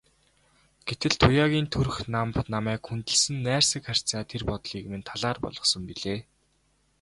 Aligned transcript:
Гэтэл 0.87 1.13
Туяагийн 1.21 1.67
төрх 1.73 1.95
намба, 2.13 2.41
намайг 2.55 2.81
хүндэлсэн 2.85 3.35
найрсаг 3.45 3.83
харьцаа 3.85 4.21
тэр 4.31 4.41
бодлыг 4.49 4.85
минь 4.91 5.07
талаар 5.09 5.37
болгосон 5.43 5.83
билээ. 5.89 6.19